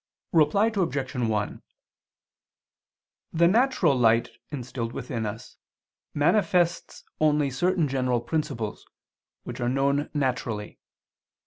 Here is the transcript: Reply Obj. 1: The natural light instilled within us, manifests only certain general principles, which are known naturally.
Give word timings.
Reply 0.33 0.71
Obj. 0.75 1.13
1: 1.13 1.61
The 3.33 3.47
natural 3.47 3.95
light 3.95 4.29
instilled 4.49 4.93
within 4.93 5.27
us, 5.27 5.57
manifests 6.15 7.03
only 7.19 7.51
certain 7.51 7.87
general 7.87 8.19
principles, 8.19 8.83
which 9.43 9.61
are 9.61 9.69
known 9.69 10.09
naturally. 10.15 10.79